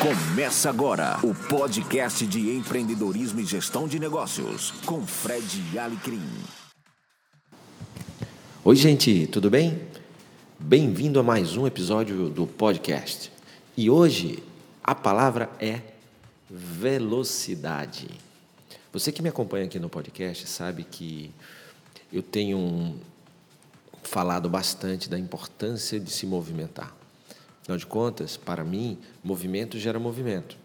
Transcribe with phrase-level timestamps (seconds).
[0.00, 6.22] Começa agora o podcast de empreendedorismo e gestão de negócios com Fred Alecrim.
[8.64, 9.78] Oi, gente, tudo bem?
[10.58, 13.30] Bem-vindo a mais um episódio do podcast.
[13.76, 14.42] E hoje
[14.82, 15.82] a palavra é
[16.48, 18.08] velocidade.
[18.94, 21.30] Você que me acompanha aqui no podcast sabe que
[22.10, 22.98] eu tenho
[24.02, 26.99] falado bastante da importância de se movimentar.
[27.70, 30.56] Afinal de contas, para mim, movimento gera movimento.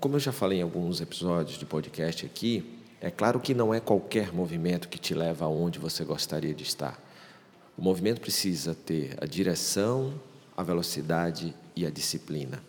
[0.00, 3.78] Como eu já falei em alguns episódios de podcast aqui, é claro que não é
[3.78, 7.00] qualquer movimento que te leva aonde você gostaria de estar.
[7.78, 10.20] O movimento precisa ter a direção,
[10.56, 12.60] a velocidade e a disciplina.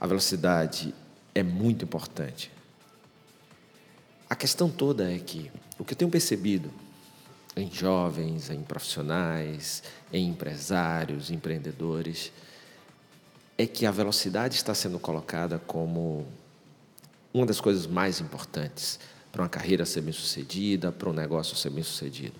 [0.00, 0.94] A velocidade
[1.34, 2.50] é muito importante.
[4.30, 6.70] A questão toda é que o que eu tenho percebido
[7.56, 12.30] em jovens, em profissionais, em empresários, empreendedores,
[13.56, 16.26] é que a velocidade está sendo colocada como
[17.32, 19.00] uma das coisas mais importantes
[19.32, 22.34] para uma carreira ser bem-sucedida, para um negócio ser bem-sucedido.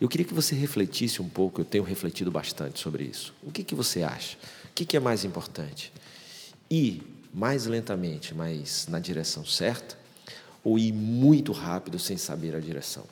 [0.00, 3.34] Eu queria que você refletisse um pouco, eu tenho refletido bastante sobre isso.
[3.42, 4.36] O que, que você acha?
[4.64, 5.92] O que, que é mais importante?
[6.70, 7.02] Ir
[7.34, 9.98] mais lentamente, mas na direção certa,
[10.64, 13.04] ou ir muito rápido sem saber a direção?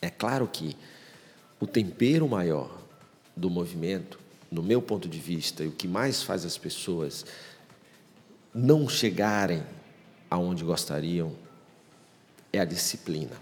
[0.00, 0.76] É claro que
[1.58, 2.80] o tempero maior
[3.36, 4.18] do movimento,
[4.50, 7.24] no meu ponto de vista, e o que mais faz as pessoas
[8.54, 9.62] não chegarem
[10.30, 11.32] aonde gostariam
[12.52, 13.36] é a disciplina.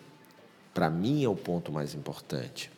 [0.75, 2.71] Para mim é o ponto mais importante.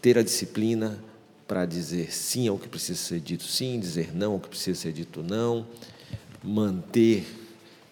[0.00, 0.98] Ter a disciplina
[1.46, 4.92] para dizer sim ao que precisa ser dito sim, dizer não ao que precisa ser
[4.92, 5.66] dito não,
[6.42, 7.26] manter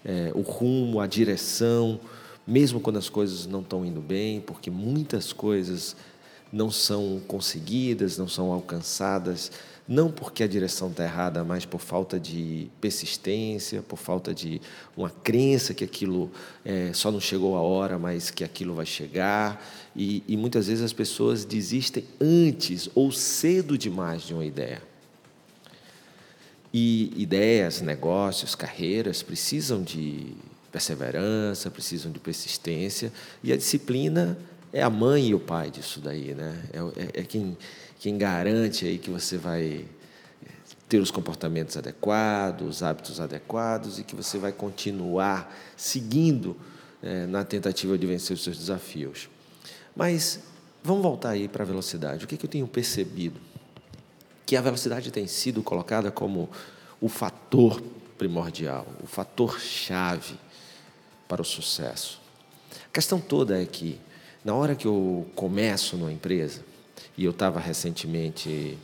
[0.05, 1.99] é, o rumo, a direção,
[2.47, 5.97] mesmo quando as coisas não estão indo bem, porque muitas coisas
[6.53, 9.51] não são conseguidas, não são alcançadas,
[9.89, 14.61] não porque a direção está errada, mas por falta de persistência, por falta de
[14.97, 16.31] uma crença que aquilo
[16.65, 19.65] é, só não chegou a hora, mas que aquilo vai chegar.
[19.95, 24.83] E, e muitas vezes as pessoas desistem antes ou cedo demais de uma ideia.
[26.73, 30.35] E ideias, negócios, carreiras precisam de
[30.77, 33.11] perseverança, precisam de persistência,
[33.43, 34.37] e a disciplina
[34.71, 36.63] é a mãe e o pai disso daí, né?
[36.71, 37.57] É, é, é quem,
[37.99, 39.87] quem garante aí que você vai
[40.87, 46.55] ter os comportamentos adequados, os hábitos adequados e que você vai continuar seguindo
[47.03, 49.31] é, na tentativa de vencer os seus desafios.
[49.97, 50.41] Mas
[50.85, 52.27] vamos voltar aí para a velocidade.
[52.27, 53.41] O que, que eu tenho percebido?
[54.45, 56.51] Que a velocidade tem sido colocada como
[57.01, 57.83] o fator
[58.19, 60.39] primordial, o fator chave
[61.29, 62.21] para o sucesso.
[62.89, 63.99] A questão toda é que,
[64.45, 66.63] na hora que eu começo numa empresa,
[67.17, 68.79] e eu estava recentemente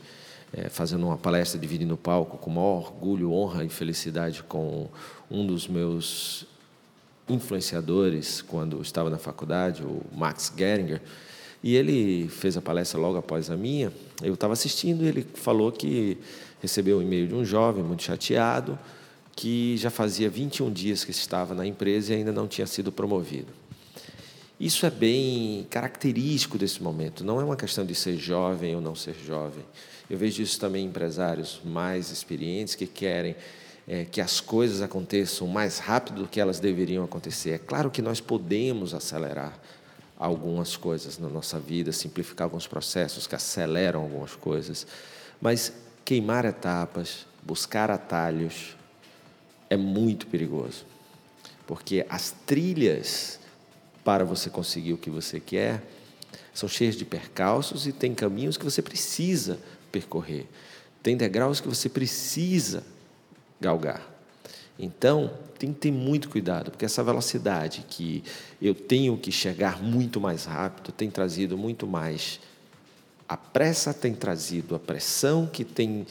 [0.51, 4.87] é, fazendo uma palestra dividindo o palco com maior orgulho, honra e felicidade com
[5.29, 6.45] um dos meus
[7.27, 11.01] influenciadores quando estava na faculdade, o Max Geringer,
[11.63, 13.91] e ele fez a palestra logo após a minha.
[14.21, 16.17] Eu estava assistindo e ele falou que
[16.61, 18.77] recebeu um e-mail de um jovem muito chateado,
[19.35, 23.51] que já fazia 21 dias que estava na empresa e ainda não tinha sido promovido.
[24.59, 28.95] Isso é bem característico desse momento, não é uma questão de ser jovem ou não
[28.95, 29.65] ser jovem.
[30.09, 33.35] Eu vejo isso também em empresários mais experientes que querem
[33.87, 37.51] é, que as coisas aconteçam mais rápido do que elas deveriam acontecer.
[37.51, 39.59] É claro que nós podemos acelerar
[40.17, 44.87] algumas coisas na nossa vida, simplificar alguns processos que aceleram algumas coisas,
[45.41, 45.73] mas
[46.05, 48.77] queimar etapas, buscar atalhos,
[49.73, 50.85] é muito perigoso.
[51.65, 53.39] Porque as trilhas
[54.03, 55.81] para você conseguir o que você quer
[56.53, 59.59] são cheias de percalços e tem caminhos que você precisa
[59.91, 60.45] percorrer.
[61.01, 62.83] Tem degraus que você precisa
[63.59, 64.01] galgar.
[64.77, 68.23] Então, tem que ter muito cuidado, porque essa velocidade que
[68.61, 72.39] eu tenho que chegar muito mais rápido tem trazido muito mais.
[73.29, 76.05] A pressa tem trazido a pressão que tem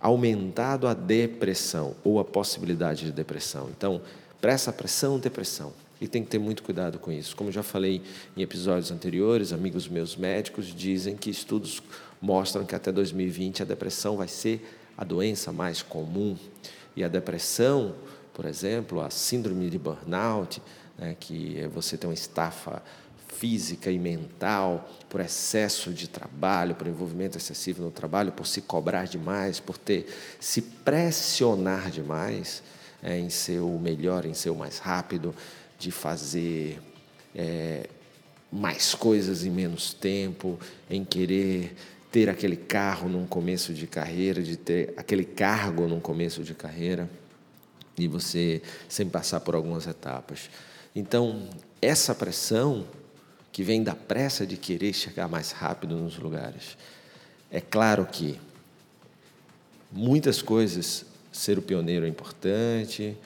[0.00, 3.68] aumentado a depressão ou a possibilidade de depressão.
[3.76, 4.00] Então,
[4.40, 5.72] pressa, pressão, depressão.
[6.00, 7.34] E tem que ter muito cuidado com isso.
[7.34, 8.00] Como já falei
[8.36, 11.82] em episódios anteriores, amigos meus médicos dizem que estudos
[12.22, 14.64] mostram que até 2020 a depressão vai ser
[14.96, 16.36] a doença mais comum.
[16.94, 17.94] E a depressão,
[18.32, 20.62] por exemplo, a síndrome de burnout,
[20.96, 22.82] né, que é você ter uma estafa
[23.28, 29.06] física e mental, por excesso de trabalho, por envolvimento excessivo no trabalho, por se cobrar
[29.06, 30.06] demais, por ter
[30.40, 32.62] se pressionar demais
[33.02, 35.34] é, em ser o melhor, em ser o mais rápido,
[35.78, 36.80] de fazer
[37.34, 37.88] é,
[38.50, 40.58] mais coisas em menos tempo,
[40.90, 41.76] em querer
[42.10, 47.08] ter aquele carro num começo de carreira, de ter aquele cargo num começo de carreira
[47.96, 50.50] e você sem passar por algumas etapas.
[50.94, 51.48] Então,
[51.80, 52.86] essa pressão
[53.52, 56.76] que vem da pressa de querer chegar mais rápido nos lugares.
[57.50, 58.38] É claro que
[59.90, 63.16] muitas coisas, ser o pioneiro é importante,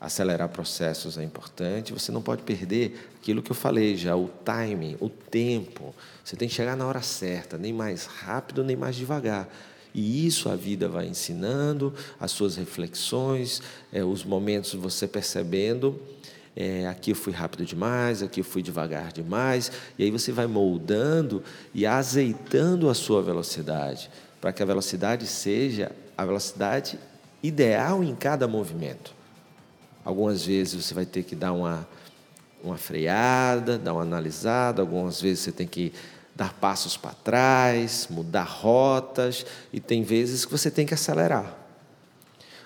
[0.00, 4.96] acelerar processos é importante, você não pode perder aquilo que eu falei já, o timing,
[4.98, 5.94] o tempo.
[6.24, 9.48] Você tem que chegar na hora certa, nem mais rápido, nem mais devagar.
[9.94, 13.62] E isso a vida vai ensinando, as suas reflexões,
[13.92, 16.00] é, os momentos você percebendo.
[16.54, 20.46] É, aqui eu fui rápido demais, aqui eu fui devagar demais, e aí você vai
[20.46, 24.10] moldando e azeitando a sua velocidade,
[24.40, 26.98] para que a velocidade seja a velocidade
[27.42, 29.14] ideal em cada movimento.
[30.04, 31.88] Algumas vezes você vai ter que dar uma,
[32.62, 35.92] uma freada, dar uma analisada, algumas vezes você tem que
[36.34, 41.61] dar passos para trás, mudar rotas, e tem vezes que você tem que acelerar.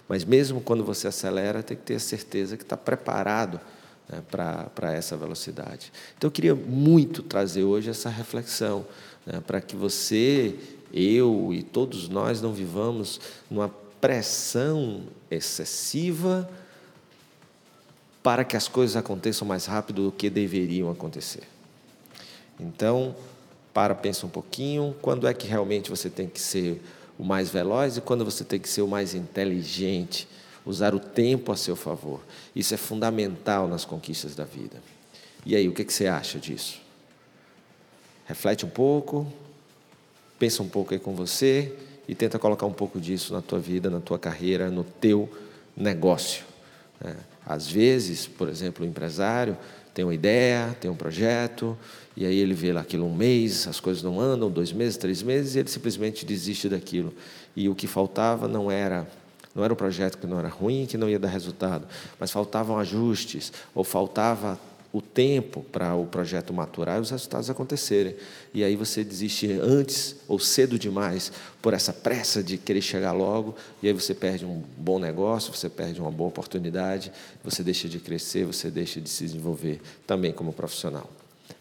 [0.08, 3.60] Mas mesmo quando você acelera, tem que ter a certeza que está preparado
[4.08, 5.92] né, para essa velocidade.
[6.16, 8.86] Então eu queria muito trazer hoje essa reflexão,
[9.24, 10.54] né, para que você,
[10.92, 13.20] eu e todos nós não vivamos
[13.50, 13.68] numa
[14.00, 16.48] pressão excessiva
[18.22, 21.44] para que as coisas aconteçam mais rápido do que deveriam acontecer.
[22.58, 23.14] Então,
[23.72, 26.82] para, pensa um pouquinho, quando é que realmente você tem que ser
[27.18, 30.28] o mais veloz e quando você tem que ser o mais inteligente,
[30.64, 32.20] usar o tempo a seu favor.
[32.54, 34.82] Isso é fundamental nas conquistas da vida.
[35.44, 36.80] E aí, o que, você acha disso?
[38.26, 39.32] Reflete um pouco,
[40.38, 41.72] pensa um pouco aí com você
[42.08, 45.30] e tenta colocar um pouco disso na tua vida, na tua carreira, no teu
[45.76, 46.44] negócio.
[47.00, 47.16] Né?
[47.46, 49.56] Às vezes, por exemplo, o empresário
[49.96, 51.74] tem uma ideia, tem um projeto,
[52.14, 55.22] e aí ele vê lá aquilo um mês, as coisas não andam, dois meses, três
[55.22, 57.14] meses, e ele simplesmente desiste daquilo.
[57.56, 59.06] E o que faltava não era
[59.54, 61.88] não era o projeto que não era ruim, que não ia dar resultado,
[62.20, 64.60] mas faltavam ajustes, ou faltava
[64.92, 68.16] o tempo para o projeto maturar e os resultados acontecerem.
[68.54, 73.54] E aí você desiste antes ou cedo demais por essa pressa de querer chegar logo,
[73.82, 77.12] e aí você perde um bom negócio, você perde uma boa oportunidade,
[77.42, 81.10] você deixa de crescer, você deixa de se desenvolver também como profissional.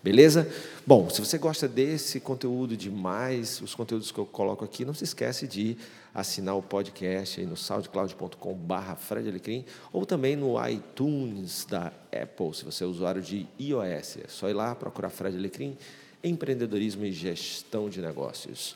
[0.03, 0.47] Beleza?
[0.85, 5.03] Bom, se você gosta desse conteúdo demais, os conteúdos que eu coloco aqui, não se
[5.03, 5.77] esquece de
[6.13, 12.83] assinar o podcast aí no soundcloud.com.br Fred ou também no iTunes da Apple, se você
[12.83, 14.17] é usuário de iOS.
[14.23, 15.77] É só ir lá procurar Fred Alecrim,
[16.23, 18.75] empreendedorismo e gestão de negócios.